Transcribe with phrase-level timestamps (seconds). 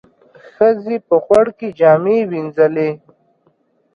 [0.53, 2.89] ښځو په خوړ کې جامې وينځلې.